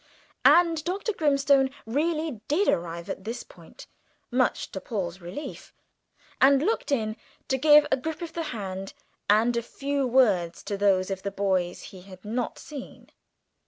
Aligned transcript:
And 0.45 0.83
Dr. 0.83 1.13
Grimstone 1.13 1.69
really 1.85 2.41
did 2.47 2.67
arrive 2.67 3.07
at 3.07 3.23
this 3.23 3.43
point, 3.43 3.85
much 4.31 4.71
to 4.71 4.81
Paul's 4.81 5.21
relief, 5.21 5.75
and 6.41 6.63
looked 6.63 6.91
in 6.91 7.15
to 7.49 7.57
give 7.59 7.85
a 7.91 7.97
grip 7.97 8.23
of 8.23 8.33
the 8.33 8.45
hand 8.49 8.95
and 9.29 9.55
a 9.55 9.61
few 9.61 10.07
words 10.07 10.63
to 10.63 10.75
those 10.75 11.11
of 11.11 11.21
the 11.21 11.29
boys 11.29 11.81
he 11.83 12.01
had 12.01 12.25
not 12.25 12.57
seen. 12.57 13.11